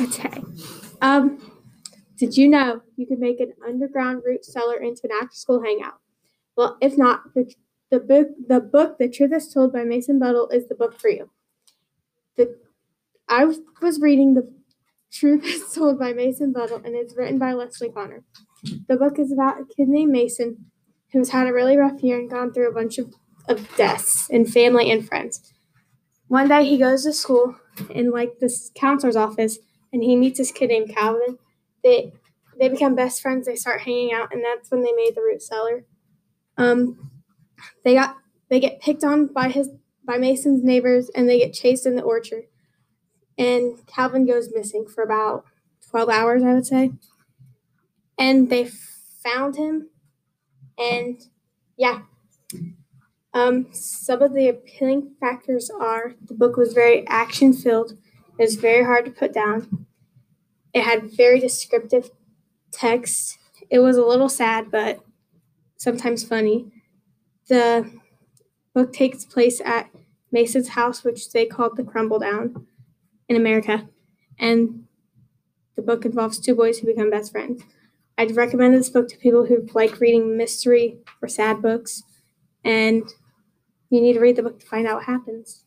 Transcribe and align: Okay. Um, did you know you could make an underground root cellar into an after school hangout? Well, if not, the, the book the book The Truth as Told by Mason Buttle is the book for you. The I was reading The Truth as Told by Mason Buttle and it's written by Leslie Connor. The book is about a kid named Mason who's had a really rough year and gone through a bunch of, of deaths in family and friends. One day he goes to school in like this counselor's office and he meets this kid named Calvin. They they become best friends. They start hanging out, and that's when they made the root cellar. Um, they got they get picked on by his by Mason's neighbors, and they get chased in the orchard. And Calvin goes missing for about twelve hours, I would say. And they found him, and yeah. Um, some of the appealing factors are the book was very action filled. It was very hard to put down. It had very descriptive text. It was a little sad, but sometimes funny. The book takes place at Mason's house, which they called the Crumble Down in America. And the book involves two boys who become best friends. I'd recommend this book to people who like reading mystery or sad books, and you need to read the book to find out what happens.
Okay. 0.00 0.42
Um, 1.00 1.38
did 2.18 2.36
you 2.36 2.48
know 2.48 2.82
you 2.96 3.06
could 3.06 3.18
make 3.18 3.40
an 3.40 3.52
underground 3.66 4.22
root 4.24 4.44
cellar 4.44 4.76
into 4.76 5.02
an 5.04 5.10
after 5.22 5.34
school 5.34 5.62
hangout? 5.62 5.98
Well, 6.56 6.76
if 6.80 6.98
not, 6.98 7.34
the, 7.34 7.52
the 7.90 8.00
book 8.00 8.28
the 8.48 8.60
book 8.60 8.98
The 8.98 9.08
Truth 9.08 9.32
as 9.32 9.52
Told 9.52 9.72
by 9.72 9.84
Mason 9.84 10.18
Buttle 10.18 10.48
is 10.48 10.68
the 10.68 10.74
book 10.74 11.00
for 11.00 11.08
you. 11.08 11.30
The 12.36 12.56
I 13.28 13.44
was 13.44 14.00
reading 14.00 14.34
The 14.34 14.52
Truth 15.12 15.44
as 15.44 15.74
Told 15.74 15.98
by 15.98 16.12
Mason 16.12 16.52
Buttle 16.52 16.80
and 16.84 16.94
it's 16.94 17.16
written 17.16 17.38
by 17.38 17.52
Leslie 17.52 17.90
Connor. 17.90 18.24
The 18.88 18.96
book 18.96 19.18
is 19.18 19.32
about 19.32 19.60
a 19.60 19.64
kid 19.64 19.88
named 19.88 20.12
Mason 20.12 20.66
who's 21.12 21.30
had 21.30 21.46
a 21.46 21.52
really 21.52 21.76
rough 21.76 22.02
year 22.02 22.18
and 22.18 22.30
gone 22.30 22.52
through 22.52 22.68
a 22.68 22.74
bunch 22.74 22.98
of, 22.98 23.14
of 23.48 23.74
deaths 23.76 24.28
in 24.30 24.44
family 24.44 24.90
and 24.90 25.06
friends. 25.06 25.52
One 26.26 26.48
day 26.48 26.64
he 26.64 26.76
goes 26.76 27.04
to 27.04 27.12
school 27.12 27.56
in 27.90 28.10
like 28.10 28.40
this 28.40 28.70
counselor's 28.74 29.16
office 29.16 29.58
and 29.92 30.02
he 30.02 30.16
meets 30.16 30.38
this 30.38 30.52
kid 30.52 30.68
named 30.68 30.94
Calvin. 30.94 31.38
They 31.82 32.12
they 32.58 32.68
become 32.68 32.94
best 32.94 33.22
friends. 33.22 33.46
They 33.46 33.56
start 33.56 33.82
hanging 33.82 34.12
out, 34.12 34.32
and 34.32 34.42
that's 34.44 34.70
when 34.70 34.82
they 34.82 34.92
made 34.92 35.14
the 35.14 35.22
root 35.22 35.42
cellar. 35.42 35.84
Um, 36.56 37.10
they 37.84 37.94
got 37.94 38.16
they 38.50 38.60
get 38.60 38.80
picked 38.80 39.04
on 39.04 39.26
by 39.26 39.48
his 39.48 39.70
by 40.04 40.18
Mason's 40.18 40.64
neighbors, 40.64 41.10
and 41.14 41.28
they 41.28 41.38
get 41.38 41.52
chased 41.52 41.86
in 41.86 41.96
the 41.96 42.02
orchard. 42.02 42.44
And 43.36 43.86
Calvin 43.86 44.26
goes 44.26 44.50
missing 44.54 44.86
for 44.86 45.02
about 45.04 45.44
twelve 45.88 46.08
hours, 46.08 46.42
I 46.42 46.54
would 46.54 46.66
say. 46.66 46.92
And 48.18 48.50
they 48.50 48.68
found 49.22 49.56
him, 49.56 49.90
and 50.76 51.20
yeah. 51.76 52.02
Um, 53.34 53.68
some 53.72 54.22
of 54.22 54.32
the 54.32 54.48
appealing 54.48 55.14
factors 55.20 55.70
are 55.70 56.14
the 56.26 56.34
book 56.34 56.56
was 56.56 56.72
very 56.72 57.06
action 57.06 57.52
filled. 57.52 57.92
It 58.38 58.42
was 58.42 58.54
very 58.54 58.84
hard 58.84 59.04
to 59.06 59.10
put 59.10 59.32
down. 59.32 59.86
It 60.72 60.84
had 60.84 61.10
very 61.10 61.40
descriptive 61.40 62.10
text. 62.70 63.38
It 63.70 63.80
was 63.80 63.96
a 63.96 64.04
little 64.04 64.28
sad, 64.28 64.70
but 64.70 65.00
sometimes 65.76 66.22
funny. 66.22 66.70
The 67.48 67.90
book 68.74 68.92
takes 68.92 69.24
place 69.24 69.60
at 69.64 69.90
Mason's 70.30 70.68
house, 70.68 71.02
which 71.02 71.32
they 71.32 71.46
called 71.46 71.76
the 71.76 71.84
Crumble 71.84 72.18
Down 72.18 72.66
in 73.28 73.36
America. 73.36 73.88
And 74.38 74.84
the 75.74 75.82
book 75.82 76.04
involves 76.04 76.38
two 76.38 76.54
boys 76.54 76.78
who 76.78 76.86
become 76.86 77.10
best 77.10 77.32
friends. 77.32 77.62
I'd 78.18 78.36
recommend 78.36 78.74
this 78.74 78.90
book 78.90 79.08
to 79.08 79.16
people 79.16 79.46
who 79.46 79.66
like 79.74 80.00
reading 80.00 80.36
mystery 80.36 80.98
or 81.22 81.28
sad 81.28 81.62
books, 81.62 82.02
and 82.64 83.08
you 83.90 84.00
need 84.00 84.14
to 84.14 84.20
read 84.20 84.36
the 84.36 84.42
book 84.42 84.58
to 84.60 84.66
find 84.66 84.86
out 84.86 84.96
what 84.96 85.04
happens. 85.04 85.62